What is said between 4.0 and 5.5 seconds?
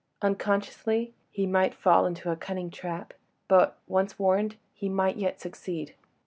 warned—he might yet